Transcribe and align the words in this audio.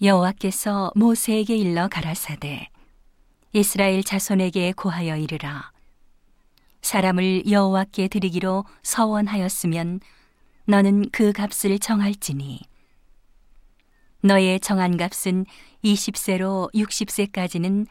여호와께서 0.00 0.92
모세에게 0.94 1.56
일러 1.56 1.88
가라사대 1.88 2.68
이스라엘 3.52 4.04
자손에게 4.04 4.72
고하여 4.72 5.16
이르라. 5.16 5.72
사람을 6.82 7.50
여호와께 7.50 8.06
드리기로 8.06 8.64
서원하였으면 8.84 9.98
너는 10.66 11.10
그 11.10 11.32
값을 11.32 11.80
정할지니. 11.80 12.60
너의 14.20 14.60
정한 14.60 14.96
값은 14.96 15.46
20세로 15.82 16.72
60세까지는 16.74 17.86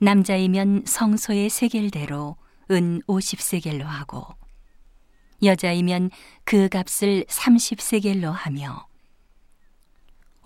남자이면 0.00 0.82
성소의 0.84 1.48
세겔대로 1.48 2.36
은 2.70 3.00
50세겔로 3.06 3.84
하고 3.84 4.26
여자이면 5.42 6.10
그 6.44 6.68
값을 6.68 7.24
30세겔로 7.24 8.32
하며 8.32 8.86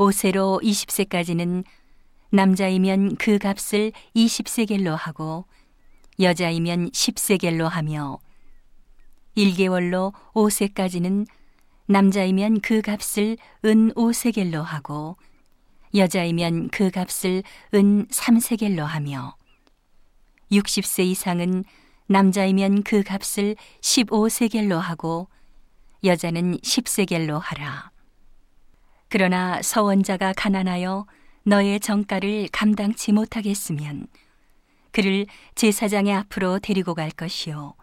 5세로 0.02 0.60
20세까지는 0.62 1.62
남자이면 2.30 3.14
그 3.16 3.38
값을 3.38 3.92
20세겔로 4.16 4.96
하고 4.96 5.44
여자이면 6.18 6.90
10세겔로 6.90 7.68
하며 7.68 8.18
1개월로 9.36 10.12
5세까지는 10.32 11.26
남자이면 11.86 12.60
그 12.62 12.82
값을 12.82 13.36
은 13.64 13.92
5세겔로 13.94 14.62
하고 14.62 15.16
여자이면 15.94 16.70
그 16.70 16.90
값을 16.90 17.44
은 17.74 18.06
3세겔로 18.06 18.80
하며 18.80 19.36
60세 20.50 21.04
이상은 21.04 21.64
남자이면 22.08 22.82
그 22.82 23.04
값을 23.04 23.54
15세겔로 23.80 24.78
하고 24.78 25.28
여자는 26.02 26.58
10세겔로 26.58 27.38
하라. 27.40 27.91
그러나 29.12 29.60
서원자가 29.60 30.32
가난하여 30.34 31.04
너의 31.42 31.80
정가를 31.80 32.48
감당치 32.50 33.12
못하겠으면 33.12 34.06
그를 34.90 35.26
제사장의 35.54 36.14
앞으로 36.14 36.58
데리고 36.60 36.94
갈 36.94 37.10
것이요. 37.10 37.74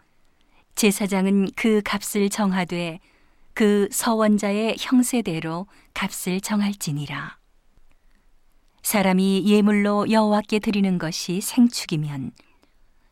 제사장은 0.74 1.50
그 1.54 1.82
값을 1.84 2.30
정하되 2.30 2.98
그 3.54 3.88
서원자의 3.92 4.74
형세대로 4.80 5.68
값을 5.94 6.40
정할지니라. 6.40 7.38
사람이 8.82 9.44
예물로 9.46 10.10
여호와께 10.10 10.58
드리는 10.58 10.98
것이 10.98 11.40
생축이면 11.40 12.32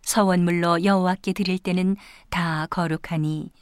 서원물로 0.03 0.83
여호와께 0.83 1.35
드릴 1.35 1.61
때는 1.61 1.95
다 2.31 2.67
거룩하니 2.69 3.53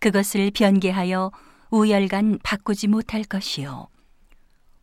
그것을 0.00 0.50
변개하여 0.50 1.32
우열간 1.70 2.38
바꾸지 2.42 2.88
못할 2.88 3.24
것이요 3.24 3.88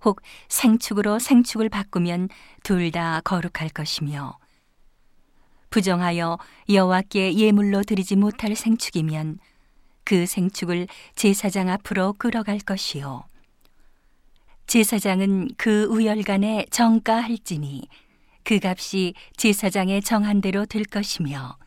혹 0.04 0.22
생축으로 0.50 1.20
생축을 1.20 1.70
바꾸면 1.70 2.30
둘 2.64 2.92
다 2.92 3.22
거룩할 3.22 3.70
것이며 3.74 4.38
부정하여 5.72 6.38
여호와께 6.70 7.36
예물로 7.36 7.84
드리지 7.84 8.16
못할 8.16 8.56
생축이면 8.56 9.40
그 10.04 10.26
생축을 10.26 10.88
제사장 11.16 11.70
앞으로 11.70 12.14
끌어갈 12.14 12.60
것이요 12.60 13.24
제사장은 14.68 15.50
그 15.58 15.86
우열간에 15.86 16.68
정가할지니 16.70 17.88
그 18.44 18.60
값이 18.64 19.16
제사장의 19.38 20.02
정한 20.02 20.42
대로 20.42 20.66
될 20.66 20.86
것이며 20.86 21.58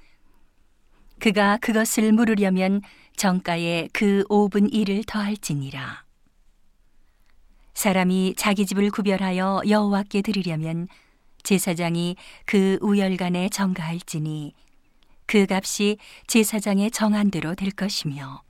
그가 1.21 1.59
그것을 1.61 2.13
물으려면 2.13 2.81
정가에 3.17 3.89
그 3.93 4.25
5분 4.29 4.73
1을 4.73 5.05
더할지니라. 5.07 6.05
사람이 7.75 8.35
자기 8.37 8.67
집을 8.67 8.91
구별하여 8.91 9.63
여호와께 9.69 10.23
드리려면 10.23 10.89
제사장이 11.43 12.17
그 12.45 12.79
우열간에 12.81 13.49
정가할지니 13.49 14.55
그 15.27 15.47
값이 15.49 15.99
제사장의 16.27 16.91
정한 16.91 17.31
대로 17.31 17.55
될 17.55 17.71
것이며 17.71 18.43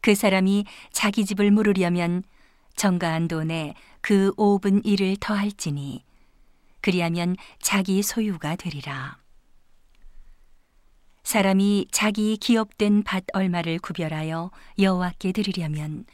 그 0.00 0.14
사람이 0.14 0.64
자기 0.92 1.24
집을 1.24 1.50
물으려면 1.50 2.22
정가한 2.76 3.28
돈에 3.28 3.74
그 4.00 4.32
5분 4.36 4.84
1을 4.84 5.16
더할지니 5.20 6.04
그리하면 6.80 7.36
자기 7.60 8.02
소유가 8.02 8.56
되리라. 8.56 9.18
사람이 11.30 11.86
자기 11.92 12.36
기업된 12.36 13.04
밭 13.04 13.22
얼마를 13.34 13.78
구별하여 13.78 14.50
여호와께 14.80 15.30
드리려면 15.30 16.04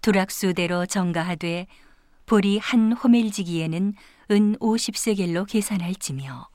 두락수대로 0.00 0.84
정가하되 0.86 1.68
보리 2.26 2.58
한 2.58 2.90
호멜지기에는 2.92 3.94
은 4.32 4.56
50세겔로 4.56 5.48
계산할지며 5.48 6.48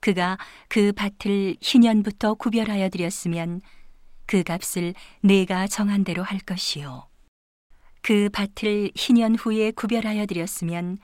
그가 0.00 0.38
그 0.68 0.92
밭을 0.92 1.56
희년부터 1.60 2.32
구별하여 2.32 2.88
드렸으면 2.88 3.60
그 4.24 4.42
값을 4.42 4.94
내가 5.20 5.66
정한 5.66 6.02
대로 6.02 6.22
할 6.22 6.38
것이요. 6.38 7.06
그 8.00 8.30
밭을 8.32 8.90
희년 8.96 9.34
후에 9.34 9.70
구별하여 9.70 10.24
드렸으면 10.24 10.96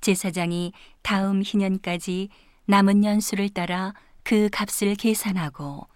제사장이 0.00 0.72
다음 1.02 1.42
희년까지 1.42 2.30
남은 2.64 3.04
연수를 3.04 3.50
따라 3.50 3.92
그 4.22 4.48
값을 4.50 4.94
계산하고 4.94 5.86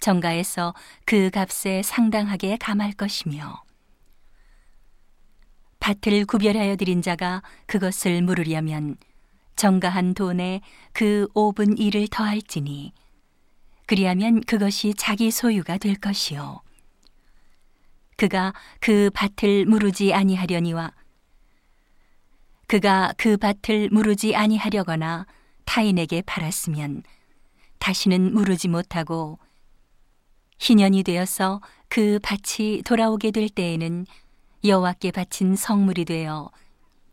정가에서 0.00 0.74
그 1.04 1.30
값에 1.30 1.82
상당하게 1.82 2.56
감할 2.58 2.92
것이며 2.92 3.62
밭을 5.80 6.26
구별하여 6.26 6.76
드린 6.76 7.02
자가 7.02 7.42
그것을 7.66 8.22
물으려면 8.22 8.96
정가한 9.56 10.14
돈에 10.14 10.60
그 10.92 11.28
5분 11.34 11.78
1을 11.78 12.08
더할지니 12.10 12.92
그리하면 13.86 14.40
그것이 14.42 14.94
자기 14.96 15.30
소유가 15.30 15.78
될 15.78 15.94
것이요. 15.94 16.60
그가 18.16 18.52
그 18.80 19.10
밭을 19.14 19.66
무르지 19.66 20.12
아니하려니와 20.12 20.92
그가 22.66 23.12
그 23.16 23.36
밭을 23.36 23.90
무르지 23.90 24.34
아니하려거나 24.34 25.26
타인에게 25.66 26.22
팔았으면 26.22 27.02
다시는 27.78 28.32
무르지 28.32 28.68
못하고 28.68 29.38
희년이 30.58 31.02
되어서 31.02 31.60
그 31.88 32.18
밭이 32.22 32.82
돌아오게 32.82 33.30
될 33.30 33.48
때에는 33.48 34.06
여호와께 34.64 35.10
바친 35.12 35.54
성물이 35.54 36.04
되어 36.04 36.50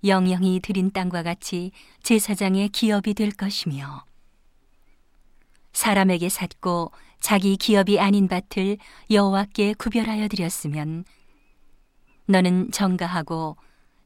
영영이 0.06 0.60
드린 0.62 0.92
땅과 0.92 1.24
같이 1.24 1.72
제사장의 2.04 2.70
기업이 2.70 3.14
될 3.14 3.32
것이며 3.32 4.04
사람에게 5.72 6.30
샀고 6.30 6.92
자기 7.20 7.56
기업이 7.56 8.00
아닌 8.00 8.28
밭을 8.28 8.78
여호와께 9.10 9.76
구별하여 9.76 10.28
드렸으면 10.28 11.06
너는 12.26 12.72
정가하고 12.72 13.58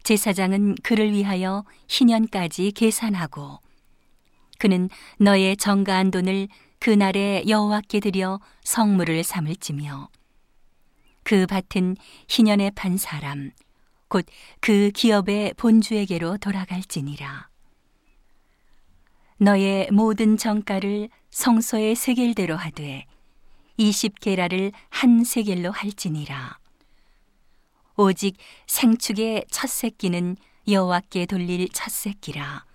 제사장은 0.04 0.76
그를 0.84 1.12
위하여 1.12 1.66
희년까지 1.88 2.72
계산하고 2.72 3.60
그는 4.60 4.90
너의 5.18 5.58
정가한 5.58 6.12
돈을 6.12 6.48
그날에 6.80 7.44
여호와께 7.48 8.00
드려 8.00 8.40
성물을 8.64 9.24
삼을지며 9.24 10.10
그 11.24 11.46
밭은 11.48 11.98
희년에 12.28 12.72
판 12.72 12.98
사람 12.98 13.52
곧 14.08 14.26
그 14.60 14.92
기업의 14.92 15.54
본주에게로 15.56 16.38
돌아갈지니라. 16.38 17.50
너의 19.40 19.90
모든 19.92 20.38
정가를 20.38 21.10
성소의 21.30 21.96
세겔대로 21.96 22.56
하되 22.56 23.06
이십 23.78 24.20
게라를 24.20 24.72
한 24.90 25.24
세겔로 25.24 25.72
할지니라. 25.72 26.58
오직 27.98 28.38
생축의 28.68 29.46
첫 29.52 29.70
새끼는 29.70 30.38
여호와께 30.68 31.26
돌릴 31.28 31.68
첫 31.70 31.92
새끼라. 31.92 32.67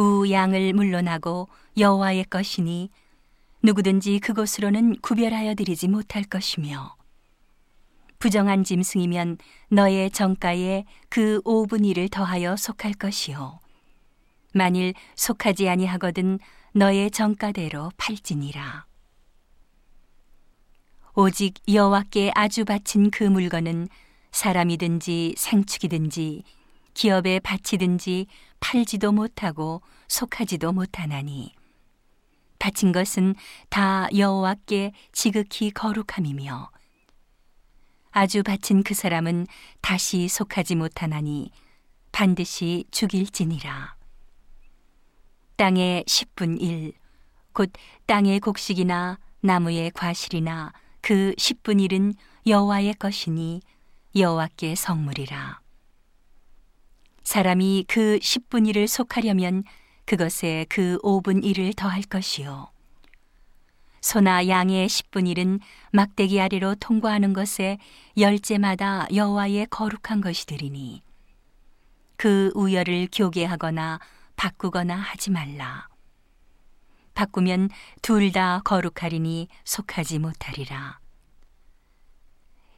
우 0.00 0.30
양을 0.30 0.72
물러나고 0.72 1.50
여호와의 1.76 2.24
것이니 2.24 2.88
누구든지 3.62 4.20
그곳으로는 4.20 4.98
구별하여 5.02 5.54
드리지 5.54 5.88
못할 5.88 6.24
것이며 6.24 6.96
부정한 8.18 8.64
짐승이면 8.64 9.36
너의 9.68 10.10
정가에 10.10 10.86
그 11.10 11.42
5분 11.42 11.82
1을 11.82 12.10
더하여 12.10 12.56
속할 12.56 12.94
것이요 12.94 13.60
만일 14.54 14.94
속하지 15.16 15.68
아니하거든 15.68 16.38
너의 16.72 17.10
정가대로 17.10 17.92
팔지니라. 17.98 18.86
오직 21.14 21.56
여호와께 21.68 22.32
아주 22.34 22.64
바친 22.64 23.10
그 23.10 23.24
물건은 23.24 23.88
사람이든지 24.32 25.34
생축이든지 25.36 26.44
기업에 26.94 27.38
바치든지 27.40 28.26
팔지도 28.60 29.12
못하고 29.12 29.82
속하지도 30.08 30.72
못하나니 30.72 31.54
바친 32.58 32.92
것은 32.92 33.34
다 33.68 34.06
여호와께 34.14 34.92
지극히 35.12 35.70
거룩함이며 35.70 36.70
아주 38.12 38.42
바친 38.42 38.82
그 38.82 38.94
사람은 38.94 39.46
다시 39.80 40.28
속하지 40.28 40.74
못하나니 40.74 41.50
반드시 42.12 42.84
죽일지니라. 42.90 43.96
땅의 45.56 46.04
10분 46.04 46.60
1, 46.60 46.92
곧 47.52 47.72
땅의 48.06 48.40
곡식이나 48.40 49.18
나무의 49.40 49.92
과실이나 49.92 50.72
그 51.00 51.34
10분 51.38 51.86
1은 51.88 52.14
여호와의 52.46 52.94
것이니 52.94 53.60
여호와께 54.16 54.74
성물이라. 54.74 55.59
사람이 57.30 57.84
그 57.86 58.18
10분 58.20 58.68
1을 58.68 58.88
속하려면 58.88 59.62
그것에 60.04 60.66
그 60.68 60.98
5분 61.04 61.44
1을 61.44 61.76
더할 61.76 62.02
것이요. 62.02 62.72
소나 64.00 64.48
양의 64.48 64.88
10분 64.88 65.32
1은 65.32 65.60
막대기 65.92 66.40
아래로 66.40 66.74
통과하는 66.80 67.32
것에 67.32 67.78
열째마다 68.18 69.06
여호와의 69.14 69.68
거룩한 69.70 70.22
것이되리니 70.22 71.04
그 72.16 72.50
우열을 72.56 73.06
교개하거나 73.12 74.00
바꾸거나 74.34 74.96
하지 74.96 75.30
말라. 75.30 75.86
바꾸면 77.14 77.70
둘 78.02 78.32
다 78.32 78.60
거룩하리니 78.64 79.46
속하지 79.64 80.18
못하리라. 80.18 80.99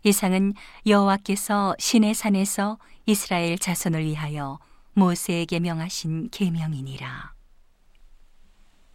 이상은 0.04 0.54
여호와께서 0.87 1.76
시내 1.78 2.12
산에서 2.12 2.78
이스라엘 3.06 3.58
자손을 3.58 4.04
위하여 4.04 4.58
모세에게 4.94 5.60
명하신 5.60 6.28
계명이니라. 6.31 7.31